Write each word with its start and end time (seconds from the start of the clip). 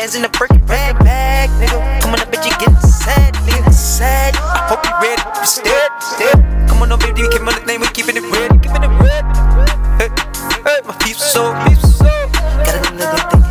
Your 0.00 0.08
ass 0.08 0.14
in 0.14 0.22
the 0.22 0.30
Birkin 0.30 0.64
bag, 0.64 0.96
bag, 1.04 1.50
nigga. 1.60 2.00
Come 2.00 2.14
on, 2.14 2.20
bitch, 2.32 2.46
you 2.48 2.56
getting 2.56 2.74
sad, 2.80 3.34
nigga, 3.44 3.70
sad. 3.70 4.34
I 4.34 4.64
hope 4.72 4.80
you 4.80 4.96
ready, 4.96 5.20
you 5.20 5.44
still, 5.44 5.88
still. 6.00 6.40
Come 6.72 6.80
on, 6.80 6.88
no 6.88 6.96
baby, 6.96 7.20
we 7.20 7.28
keeping 7.28 7.44
the 7.44 7.60
thing, 7.68 7.80
we 7.80 7.86
keeping 7.92 8.16
it 8.16 8.24
ready, 8.32 8.56
keeping 8.64 8.80
it 8.80 8.88
ready. 8.96 9.28
Hey, 10.00 10.08
hey, 10.64 10.80
my 10.88 10.96
peeps 11.04 11.20
so, 11.20 11.52
peeps 11.68 12.00
so. 12.00 12.08
Got 12.64 12.80
a 12.80 12.96
little 12.96 13.12
thing. 13.28 13.44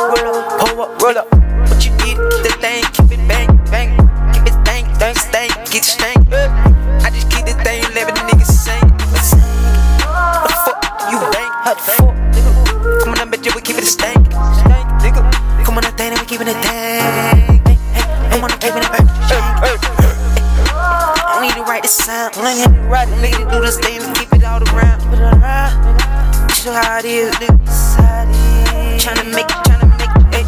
Roll 0.00 0.32
up, 0.32 0.64
roll 0.64 0.80
up, 0.80 1.02
roll 1.02 1.18
up. 1.20 1.28
What 1.68 1.84
you 1.84 1.92
need, 2.00 2.16
keep 2.16 2.40
the 2.40 2.56
thing, 2.56 2.88
keep 2.96 3.12
it 3.12 3.20
bang, 3.28 3.52
bang. 3.68 3.92
Keep 4.32 4.48
it 4.48 4.56
stank, 4.64 4.88
stank, 4.96 5.20
stank, 5.20 5.52
get 5.68 5.84
stank. 5.84 6.24
I 7.04 7.12
just 7.12 7.28
keep 7.28 7.44
the 7.44 7.52
thing, 7.60 7.84
living 7.92 8.16
the 8.16 8.24
niggas 8.32 8.48
sing. 8.48 8.80
What 10.40 10.48
the 10.48 10.56
fuck 10.64 10.80
you 11.12 11.20
bang? 11.20 11.52
How 11.68 11.76
the 11.76 11.84
fuck. 11.84 12.16
Come 13.02 13.14
on, 13.14 13.18
I 13.18 13.24
bet 13.24 13.54
we 13.54 13.60
keep 13.62 13.78
it 13.78 13.84
stank, 13.84 14.21
sound. 21.92 22.34
I 22.36 22.54
need 22.54 22.64
to 22.64 22.82
write 22.88 23.08
it, 23.08 23.20
need 23.20 23.36
to 23.36 23.50
do 23.50 23.60
this 23.60 23.78
thing, 23.78 24.00
keep 24.14 24.32
it 24.32 24.44
all 24.44 24.62
around. 24.72 25.00
Keep 25.00 25.12
it 25.12 25.20
around. 25.20 26.50
Show 26.52 26.72
how 26.72 26.98
it 26.98 27.04
is, 27.04 27.34
nigga. 27.36 27.58
Tryna 28.96 29.28
make 29.34 29.44
it, 29.44 29.60
tryna 29.66 29.88
make 29.98 30.08
it. 30.08 30.22
Hey, 30.32 30.44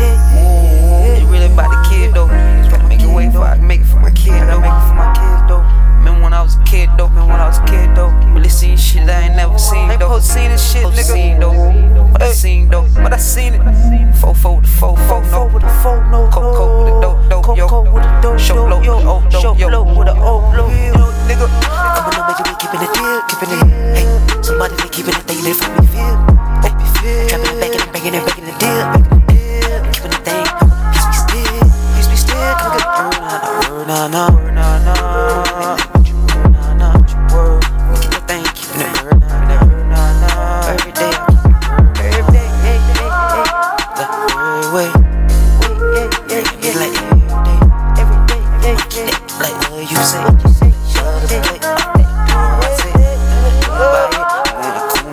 hey, 0.00 1.22
It 1.22 1.26
really 1.28 1.52
about 1.52 1.68
the 1.68 1.80
kid 1.90 2.14
though. 2.14 2.28
Gotta 2.70 2.88
make 2.88 3.02
a 3.02 3.12
way 3.12 3.30
for 3.30 3.40
I 3.44 3.56
can 3.56 3.66
make 3.66 3.80
it 3.80 3.86
for 3.86 4.00
my 4.00 4.10
kid. 4.10 4.38
Gotta 4.40 4.60
make 4.60 4.72
it 4.72 4.86
for 4.88 4.96
my 4.96 5.12
kids 5.12 5.42
though. 5.48 5.64
Remember 5.98 6.22
when 6.22 6.32
I 6.32 6.42
was 6.42 6.56
a 6.56 6.62
kid 6.64 6.88
though. 6.96 7.08
Remember 7.08 7.32
when 7.32 7.40
I 7.40 7.48
was 7.48 7.58
a 7.58 7.64
kid 7.64 7.94
though. 7.94 8.12
Really 8.32 8.48
seen 8.48 8.76
shit 8.76 9.04
that 9.06 9.22
I 9.22 9.26
ain't 9.26 9.36
never 9.36 9.58
seen 9.58 9.88
though. 9.98 10.14
Ain't 10.14 10.24
seen 10.24 10.50
this 10.50 10.72
shit, 10.72 10.84
nigga. 10.84 11.12
Seen 11.12 11.40
though. 11.40 12.10
But 12.12 12.22
I 12.22 12.32
seen 12.32 12.68
though. 12.70 12.88
But 12.94 13.12
I 13.12 13.18
seen 13.18 13.54
it. 13.54 13.62
Four 14.16 14.34
four 14.34 14.56
with 14.56 14.64
the 14.64 14.70
four 14.78 14.96
four 14.96 15.22
no. 15.22 15.46
with 15.52 15.64
a 15.64 15.82
four, 15.82 15.98
no, 16.10 16.28
coke 16.32 16.54
with 16.78 16.92
the 16.92 17.00
dope 17.00 17.28
dope 17.28 17.56
yo. 17.58 17.68
Coco 17.68 17.92
with 17.92 18.04
a 18.04 18.07
keeping 23.28 23.50
it. 23.50 23.64
Hey, 23.96 24.42
somebody 24.42 24.74
they 24.76 24.88
keeping 24.88 25.14
it, 25.14 25.26
they 25.26 25.40
live 25.42 25.56
for 25.56 25.70
me 25.80 25.86
feel. 25.88 26.16
Hey, 26.64 27.28
trapping 27.28 27.52
it, 27.52 27.60
banging 27.60 27.80
it, 27.80 27.92
banging 27.92 28.14
it, 28.14 28.26
banging 28.26 28.48
it 28.48 28.58
deal, 28.58 29.17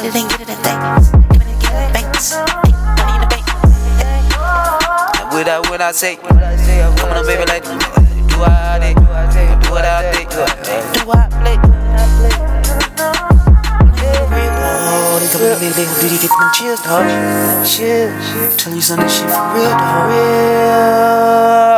Get 0.00 0.16
it 0.16 0.16
in, 0.16 0.28
get 0.28 0.40
it 0.40 0.48
in, 0.48 0.56
thanks. 0.64 1.10
Give 1.12 1.42
it 1.42 1.46
in, 1.46 1.58
get 1.60 1.72
it 1.76 1.84
in, 1.84 1.92
thanks. 1.92 2.32
Money 2.32 2.72
in 3.12 3.20
the 3.20 3.26
bank. 3.28 3.44
And 5.20 5.28
what 5.28 5.46
I, 5.46 5.60
what 5.68 5.82
I 5.82 5.92
say, 5.92 6.16
come 6.16 6.38
on, 6.38 7.26
baby, 7.26 7.44
like, 7.44 7.64
do 7.64 8.40
I 8.40 8.80
did, 8.80 8.96
do 8.96 9.04
what 9.70 9.84
I 9.84 10.10
did, 10.10 10.26
do 10.30 10.40
I 10.40 10.48
play, 10.64 10.80
do 10.96 11.10
I 11.12 11.28
play. 11.28 11.56
Oh, 14.88 15.20
they 15.20 15.28
come 15.28 15.42
in, 15.44 15.52
baby, 15.60 15.74
they 15.76 15.84
gon' 15.84 16.00
do 16.00 16.08
they 16.08 16.16
get 16.16 16.32
them 16.32 16.50
chills, 16.54 16.80
dog. 16.80 17.04
Chill, 17.66 18.08
tell 18.56 18.72
you 18.74 18.80
something, 18.80 19.06
shit 19.06 19.28
for 19.28 19.52
real, 19.52 19.68
dog. 19.68 20.08
Real. 20.08 21.69